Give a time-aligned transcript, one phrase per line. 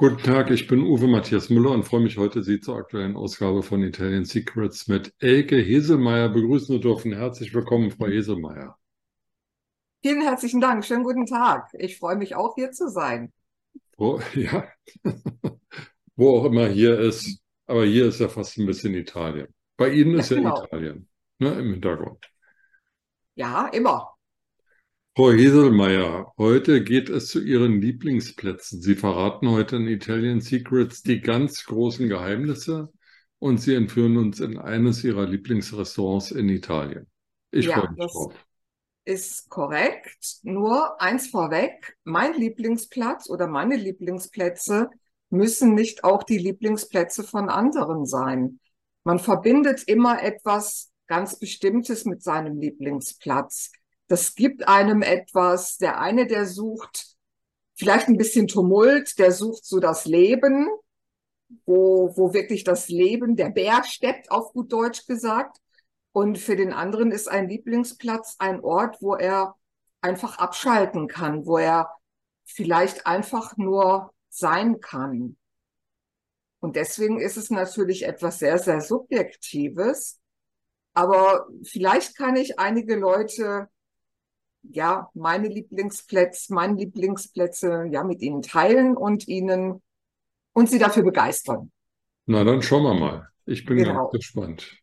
[0.00, 3.62] Guten Tag, ich bin Uwe Matthias Müller und freue mich heute, Sie zur aktuellen Ausgabe
[3.62, 7.12] von Italian Secrets mit Elke Heselmeier begrüßen zu dürfen.
[7.12, 8.78] Herzlich willkommen, Frau Heselmeier.
[10.00, 10.86] Vielen herzlichen Dank.
[10.86, 11.68] Schönen guten Tag.
[11.74, 13.30] Ich freue mich auch, hier zu sein.
[13.98, 14.68] Wo, ja,
[16.16, 17.38] wo auch immer hier ist.
[17.66, 19.48] Aber hier ist ja fast ein bisschen Italien.
[19.76, 20.64] Bei Ihnen ist ja, ja genau.
[20.64, 21.08] Italien
[21.40, 22.26] ne, im Hintergrund.
[23.34, 24.14] Ja, immer.
[25.20, 28.80] Frau Heselmeier, heute geht es zu Ihren Lieblingsplätzen.
[28.80, 32.90] Sie verraten heute in Italian Secrets die ganz großen Geheimnisse
[33.38, 37.06] und Sie entführen uns in eines Ihrer Lieblingsrestaurants in Italien.
[37.50, 38.34] Ich ja, freue mich das drauf.
[39.04, 40.38] Ist korrekt.
[40.42, 44.88] Nur eins vorweg: Mein Lieblingsplatz oder meine Lieblingsplätze
[45.28, 48.58] müssen nicht auch die Lieblingsplätze von anderen sein.
[49.04, 53.72] Man verbindet immer etwas ganz Bestimmtes mit seinem Lieblingsplatz
[54.10, 55.78] das gibt einem etwas.
[55.78, 57.16] Der eine, der sucht
[57.76, 60.68] vielleicht ein bisschen Tumult, der sucht so das Leben,
[61.64, 65.58] wo, wo wirklich das Leben, der Bär steppt, auf gut Deutsch gesagt.
[66.10, 69.54] Und für den anderen ist ein Lieblingsplatz ein Ort, wo er
[70.00, 71.88] einfach abschalten kann, wo er
[72.44, 75.36] vielleicht einfach nur sein kann.
[76.58, 80.18] Und deswegen ist es natürlich etwas sehr, sehr Subjektives.
[80.94, 83.68] Aber vielleicht kann ich einige Leute
[84.62, 89.82] ja, meine Lieblingsplätze, meine Lieblingsplätze ja mit Ihnen teilen und Ihnen
[90.52, 91.70] und Sie dafür begeistern.
[92.26, 93.28] Na, dann schauen wir mal.
[93.46, 94.08] Ich bin genau.
[94.08, 94.76] ganz gespannt.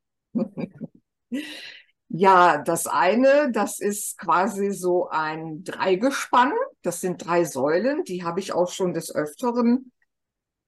[2.10, 6.54] ja, das eine, das ist quasi so ein Dreigespann.
[6.82, 9.92] Das sind drei Säulen, die habe ich auch schon des Öfteren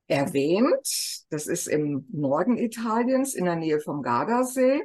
[0.08, 1.26] erwähnt.
[1.30, 4.82] Das ist im Norden Italiens in der Nähe vom Gardasee.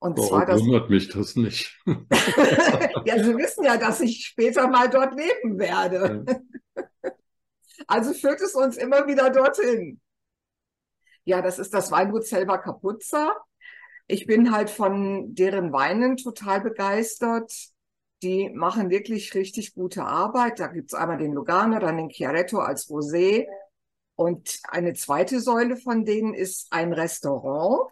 [0.00, 0.60] Und Warum zwar das.
[0.62, 1.78] wundert mich das nicht.
[1.86, 6.24] ja, Sie wissen ja, dass ich später mal dort leben werde.
[6.26, 6.40] Ja.
[7.86, 10.00] Also führt es uns immer wieder dorthin.
[11.24, 13.34] Ja, das ist das Weingut Selva Capuzza.
[14.06, 17.52] Ich bin halt von deren Weinen total begeistert.
[18.22, 20.60] Die machen wirklich richtig gute Arbeit.
[20.60, 23.46] Da gibt's einmal den Lugano, dann den Chiaretto als Rosé.
[24.14, 27.90] Und eine zweite Säule von denen ist ein Restaurant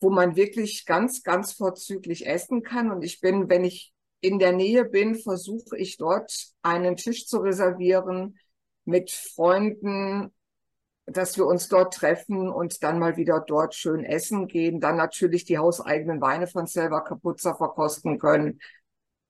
[0.00, 2.90] wo man wirklich ganz, ganz vorzüglich essen kann.
[2.90, 7.38] Und ich bin, wenn ich in der Nähe bin, versuche ich dort einen Tisch zu
[7.38, 8.38] reservieren
[8.84, 10.32] mit Freunden,
[11.06, 15.44] dass wir uns dort treffen und dann mal wieder dort schön essen gehen, dann natürlich
[15.44, 18.60] die hauseigenen Weine von Selva Capuzza verkosten können.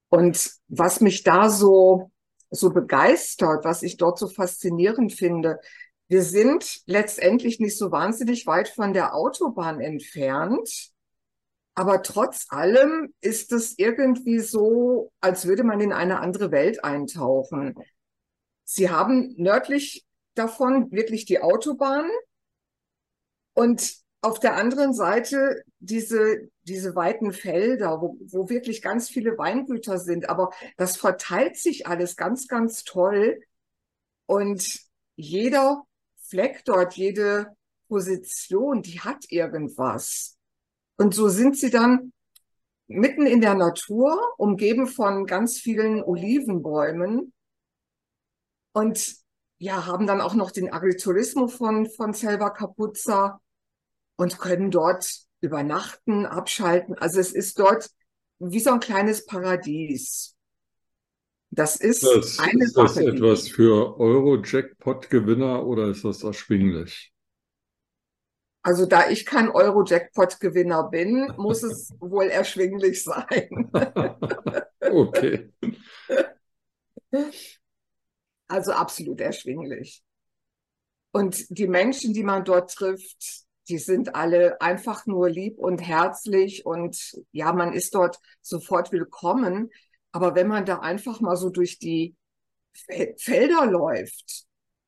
[0.09, 2.11] Und was mich da so,
[2.51, 5.61] so begeistert, was ich dort so faszinierend finde,
[6.10, 10.91] wir sind letztendlich nicht so wahnsinnig weit von der Autobahn entfernt.
[11.76, 17.76] Aber trotz allem ist es irgendwie so, als würde man in eine andere Welt eintauchen.
[18.65, 20.04] Sie haben nördlich
[20.34, 22.10] davon wirklich die Autobahn
[23.54, 29.97] und auf der anderen Seite diese, diese weiten Felder, wo, wo wirklich ganz viele Weingüter
[29.98, 30.28] sind.
[30.28, 33.41] Aber das verteilt sich alles ganz, ganz toll.
[34.27, 34.81] Und
[35.15, 35.84] jeder
[36.31, 37.57] Fleck dort, jede
[37.89, 40.39] Position, die hat irgendwas.
[40.97, 42.13] Und so sind sie dann
[42.87, 47.33] mitten in der Natur, umgeben von ganz vielen Olivenbäumen
[48.73, 49.17] und
[49.59, 53.41] ja, haben dann auch noch den Agriturismo von, von Selva Capuzza
[54.17, 56.97] und können dort übernachten, abschalten.
[56.97, 57.91] Also es ist dort
[58.39, 60.37] wie so ein kleines Paradies.
[61.50, 67.12] Das ist das, eine ist das Sache, etwas für Euro-Jackpot-Gewinner oder ist das erschwinglich?
[68.63, 73.71] Also da ich kein Euro-Jackpot-Gewinner bin, muss es wohl erschwinglich sein.
[74.80, 75.53] okay.
[78.47, 80.04] Also absolut erschwinglich.
[81.13, 86.66] Und die Menschen, die man dort trifft, die sind alle einfach nur lieb und herzlich
[86.66, 89.71] und ja, man ist dort sofort willkommen.
[90.12, 92.16] Aber wenn man da einfach mal so durch die
[93.16, 94.45] Felder läuft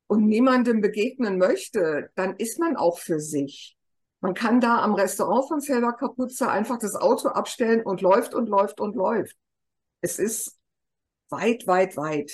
[0.07, 3.77] und niemandem begegnen möchte, dann ist man auch für sich.
[4.21, 8.47] Man kann da am Restaurant von Selva Capuzza einfach das Auto abstellen und läuft und
[8.47, 9.35] läuft und läuft.
[10.01, 10.57] Es ist
[11.29, 12.31] weit, weit, weit.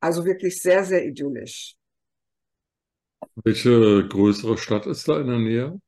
[0.00, 1.74] Also wirklich sehr, sehr idyllisch.
[3.34, 5.80] Welche größere Stadt ist da in der Nähe?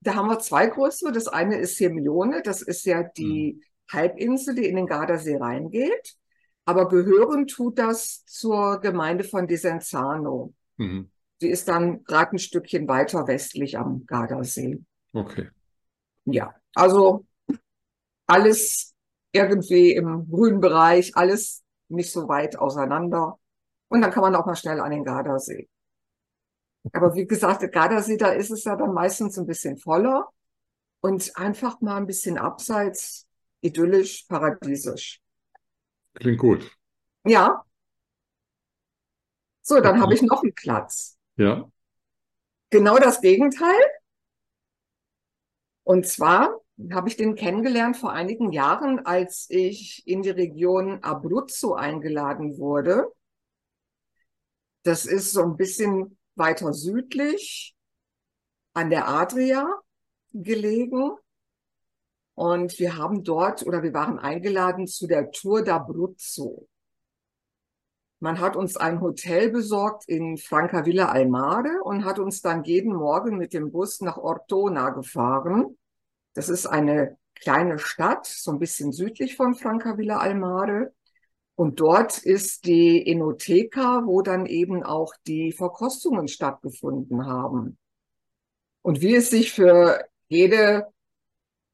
[0.00, 1.12] Da haben wir zwei größere.
[1.12, 3.62] Das eine ist Sirmione, das ist ja die hm.
[3.92, 6.16] Halbinsel, die in den Gardasee reingeht.
[6.64, 10.54] Aber gehören tut das zur Gemeinde von Desenzano.
[10.76, 11.10] Mhm.
[11.40, 14.80] Sie ist dann gerade ein Stückchen weiter westlich am Gardasee.
[15.12, 15.48] Okay.
[16.26, 17.26] Ja, also
[18.26, 18.94] alles
[19.32, 23.38] irgendwie im grünen Bereich, alles nicht so weit auseinander.
[23.88, 25.68] Und dann kann man auch mal schnell an den Gardasee.
[26.92, 30.28] Aber wie gesagt, der Gardasee, da ist es ja dann meistens ein bisschen voller
[31.00, 33.26] und einfach mal ein bisschen abseits,
[33.60, 35.20] idyllisch, paradiesisch.
[36.14, 36.70] Klingt gut.
[37.24, 37.64] Ja.
[39.62, 41.18] So, dann habe ich noch einen Platz.
[41.36, 41.70] Ja.
[42.70, 43.80] Genau das Gegenteil.
[45.84, 46.60] Und zwar
[46.92, 53.12] habe ich den kennengelernt vor einigen Jahren, als ich in die Region Abruzzo eingeladen wurde.
[54.82, 57.74] Das ist so ein bisschen weiter südlich
[58.72, 59.68] an der Adria
[60.32, 61.16] gelegen.
[62.40, 66.66] Und wir haben dort oder wir waren eingeladen zu der Tour d'Abruzzo.
[68.18, 72.94] Man hat uns ein Hotel besorgt in Francavilla al Mare und hat uns dann jeden
[72.94, 75.76] Morgen mit dem Bus nach Ortona gefahren.
[76.32, 80.94] Das ist eine kleine Stadt, so ein bisschen südlich von Francavilla al Mare.
[81.56, 87.76] Und dort ist die Enoteca, wo dann eben auch die Verkostungen stattgefunden haben.
[88.80, 90.86] Und wie es sich für jede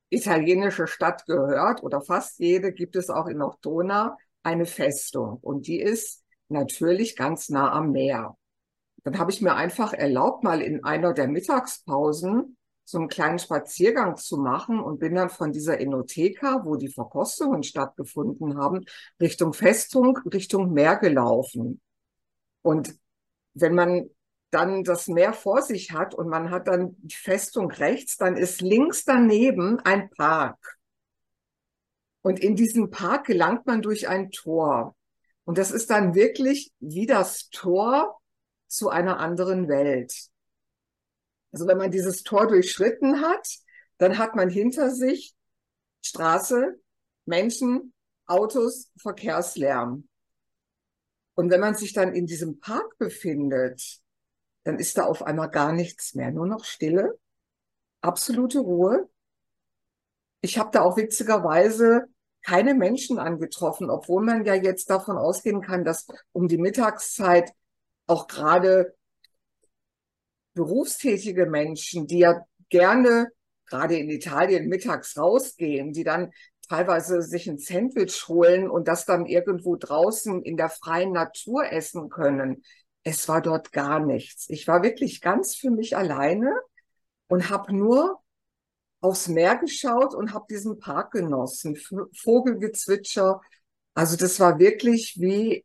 [0.08, 5.38] italienische Stadt gehört, oder fast jede, gibt es auch in Ortona eine Festung.
[5.40, 8.36] Und die ist natürlich ganz nah am Meer.
[9.02, 14.16] Dann habe ich mir einfach erlaubt, mal in einer der Mittagspausen so einen kleinen Spaziergang
[14.16, 18.84] zu machen und bin dann von dieser Enotheka, wo die Verkostungen stattgefunden haben,
[19.20, 21.80] Richtung Festung, Richtung Meer gelaufen.
[22.62, 22.96] Und
[23.54, 24.08] wenn man
[24.56, 28.62] dann das Meer vor sich hat und man hat dann die Festung rechts, dann ist
[28.62, 30.78] links daneben ein Park.
[32.22, 34.96] Und in diesem Park gelangt man durch ein Tor.
[35.44, 38.18] Und das ist dann wirklich wie das Tor
[38.66, 40.14] zu einer anderen Welt.
[41.52, 43.46] Also wenn man dieses Tor durchschritten hat,
[43.98, 45.34] dann hat man hinter sich
[46.00, 46.80] Straße,
[47.26, 47.92] Menschen,
[48.24, 50.08] Autos, Verkehrslärm.
[51.34, 54.00] Und wenn man sich dann in diesem Park befindet,
[54.66, 57.16] dann ist da auf einmal gar nichts mehr, nur noch Stille,
[58.00, 59.08] absolute Ruhe.
[60.40, 62.06] Ich habe da auch witzigerweise
[62.42, 67.52] keine Menschen angetroffen, obwohl man ja jetzt davon ausgehen kann, dass um die Mittagszeit
[68.08, 68.96] auch gerade
[70.54, 73.28] berufstätige Menschen, die ja gerne
[73.66, 76.32] gerade in Italien mittags rausgehen, die dann
[76.68, 82.08] teilweise sich ein Sandwich holen und das dann irgendwo draußen in der freien Natur essen
[82.08, 82.64] können.
[83.08, 84.50] Es war dort gar nichts.
[84.50, 86.52] Ich war wirklich ganz für mich alleine
[87.28, 88.20] und habe nur
[89.00, 91.76] aufs Meer geschaut und habe diesen Park genossen.
[92.16, 93.40] Vogelgezwitscher.
[93.94, 95.64] Also das war wirklich wie,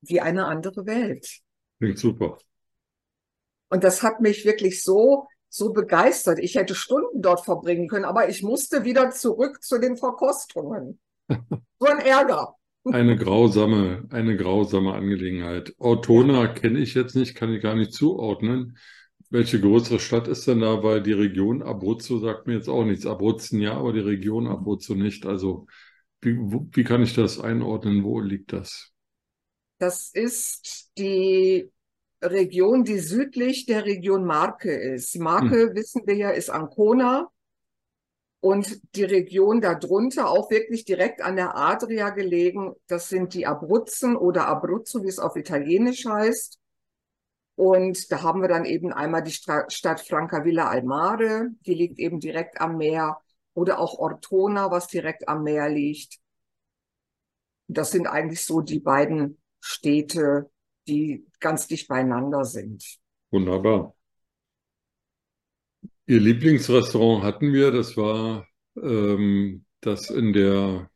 [0.00, 1.40] wie eine andere Welt.
[1.78, 2.38] Klingt super.
[3.68, 6.38] Und das hat mich wirklich so, so begeistert.
[6.38, 10.98] Ich hätte Stunden dort verbringen können, aber ich musste wieder zurück zu den Verkostungen.
[11.78, 12.54] So ein Ärger.
[12.84, 15.74] Eine grausame, eine grausame Angelegenheit.
[15.78, 18.76] Ortona kenne ich jetzt nicht, kann ich gar nicht zuordnen.
[19.30, 20.82] Welche größere Stadt ist denn da?
[20.82, 23.06] Weil die Region Abruzzo sagt mir jetzt auch nichts.
[23.06, 25.26] Abruzzen ja, aber die Region Abruzzo nicht.
[25.26, 25.66] Also
[26.20, 28.04] wie, wie kann ich das einordnen?
[28.04, 28.92] Wo liegt das?
[29.78, 31.70] Das ist die
[32.22, 35.18] Region, die südlich der Region Marke ist.
[35.18, 35.74] Marke, hm.
[35.74, 37.31] wissen wir ja, ist Ancona.
[38.42, 44.16] Und die Region darunter, auch wirklich direkt an der Adria gelegen, das sind die Abruzzen
[44.16, 46.58] oder Abruzzo, wie es auf Italienisch heißt.
[47.54, 52.18] Und da haben wir dann eben einmal die Stadt Francavilla al Mare, die liegt eben
[52.18, 53.20] direkt am Meer,
[53.54, 56.18] oder auch Ortona, was direkt am Meer liegt.
[57.68, 60.50] Das sind eigentlich so die beiden Städte,
[60.88, 62.98] die ganz dicht beieinander sind.
[63.30, 63.94] Wunderbar.
[66.06, 70.90] Ihr Lieblingsrestaurant hatten wir, das war ähm, das in der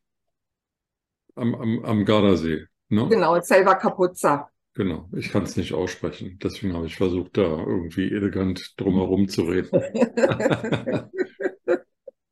[1.37, 2.67] am, am, am Gardasee.
[2.89, 3.09] Ne?
[3.09, 4.51] Genau, Selva Capuzza.
[4.75, 6.39] Genau, ich kann es nicht aussprechen.
[6.43, 9.71] Deswegen habe ich versucht, da irgendwie elegant drumherum zu reden.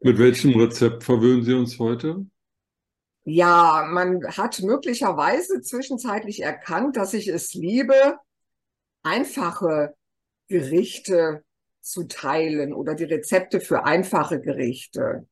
[0.00, 2.26] Mit welchem Rezept verwöhnen Sie uns heute?
[3.24, 8.18] Ja, man hat möglicherweise zwischenzeitlich erkannt, dass ich es liebe,
[9.02, 9.94] einfache
[10.48, 11.43] Gerichte
[11.84, 15.26] zu teilen oder die Rezepte für einfache Gerichte.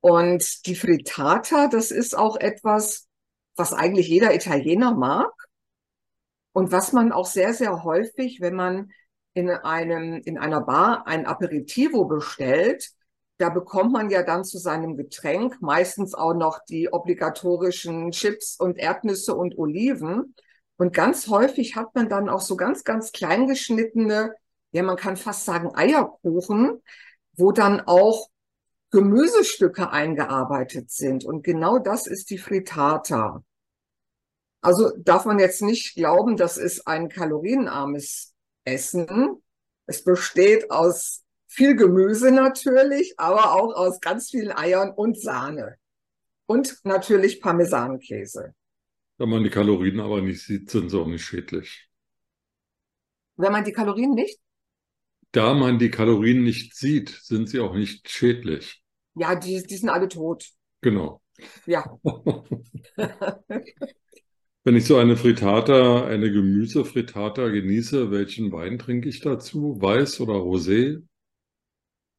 [0.00, 3.08] Und die Frittata, das ist auch etwas,
[3.56, 5.32] was eigentlich jeder Italiener mag
[6.52, 8.90] und was man auch sehr, sehr häufig, wenn man
[9.32, 12.90] in einem, in einer Bar ein Aperitivo bestellt,
[13.38, 18.78] da bekommt man ja dann zu seinem Getränk meistens auch noch die obligatorischen Chips und
[18.78, 20.34] Erdnüsse und Oliven.
[20.76, 24.34] Und ganz häufig hat man dann auch so ganz, ganz klein geschnittene,
[24.74, 26.82] ja, man kann fast sagen Eierkuchen,
[27.36, 28.28] wo dann auch
[28.90, 31.24] Gemüsestücke eingearbeitet sind.
[31.24, 33.44] Und genau das ist die Frittata.
[34.60, 39.40] Also darf man jetzt nicht glauben, das ist ein kalorienarmes Essen.
[39.86, 45.76] Es besteht aus viel Gemüse natürlich, aber auch aus ganz vielen Eiern und Sahne.
[46.46, 48.54] Und natürlich Parmesankäse.
[49.18, 51.88] Wenn man die Kalorien aber nicht sieht, sind sie auch nicht schädlich.
[53.36, 54.40] Wenn man die Kalorien nicht?
[55.34, 58.84] Da man die Kalorien nicht sieht, sind sie auch nicht schädlich.
[59.16, 60.48] Ja, die, die sind alle tot.
[60.80, 61.20] Genau.
[61.66, 61.84] Ja.
[64.62, 69.76] Wenn ich so eine Frittata, eine Gemüsefrittata genieße, welchen Wein trinke ich dazu?
[69.80, 71.02] Weiß oder Rosé?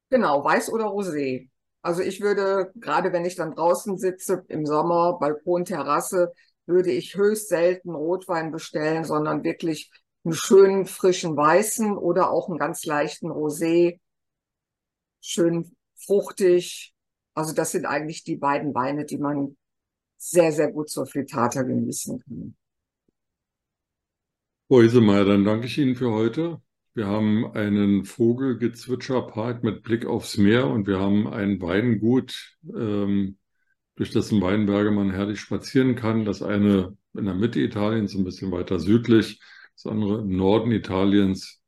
[0.09, 1.47] Genau, Weiß oder Rosé.
[1.81, 6.33] Also ich würde, gerade wenn ich dann draußen sitze, im Sommer, Balkon, Terrasse,
[6.65, 9.89] würde ich höchst selten Rotwein bestellen, sondern wirklich
[10.25, 13.99] einen schönen frischen Weißen oder auch einen ganz leichten Rosé.
[15.21, 16.93] Schön fruchtig.
[17.33, 19.55] Also das sind eigentlich die beiden Weine, die man
[20.17, 22.55] sehr, sehr gut zur Frittata genießen kann.
[24.67, 26.59] Frau Isemeyer, dann danke ich Ihnen für heute.
[26.95, 33.37] Wir haben einen Vogelgezwitscherpark mit Blick aufs Meer und wir haben ein Weingut, ähm,
[33.95, 36.25] durch dessen Weinberge man herrlich spazieren kann.
[36.25, 39.39] Das eine in der Mitte Italiens, ein bisschen weiter südlich,
[39.75, 41.61] das andere im Norden Italiens.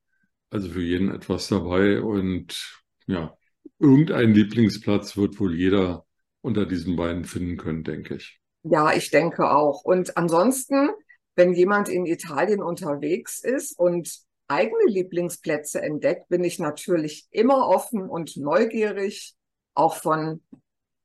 [0.49, 3.37] Also für jeden etwas dabei und ja,
[3.79, 6.05] irgendein Lieblingsplatz wird wohl jeder
[6.41, 8.39] unter diesen Weinen finden können, denke ich.
[8.63, 9.83] Ja, ich denke auch.
[9.83, 10.89] Und ansonsten,
[11.35, 14.09] wenn jemand in Italien unterwegs ist und
[14.47, 19.35] eigene Lieblingsplätze entdeckt, bin ich natürlich immer offen und neugierig,
[19.73, 20.41] auch von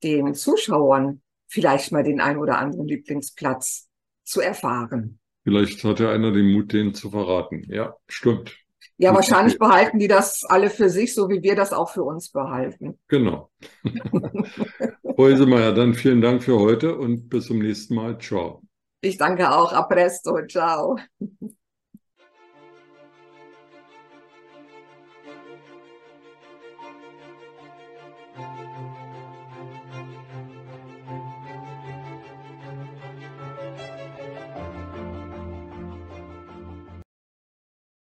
[0.02, 3.88] den Zuschauern vielleicht mal den ein oder anderen Lieblingsplatz
[4.24, 5.18] zu erfahren.
[5.44, 7.64] Vielleicht hat ja einer den Mut, den zu verraten.
[7.68, 8.56] Ja, stimmt.
[8.98, 12.30] Ja, wahrscheinlich behalten die das alle für sich, so wie wir das auch für uns
[12.30, 12.98] behalten.
[13.08, 13.50] Genau.
[15.16, 18.18] Frau Isemeyer, dann vielen Dank für heute und bis zum nächsten Mal.
[18.18, 18.62] Ciao.
[19.00, 19.72] Ich danke auch.
[19.72, 20.46] A presto.
[20.46, 20.96] Ciao.